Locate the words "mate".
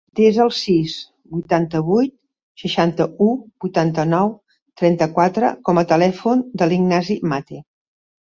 7.35-7.61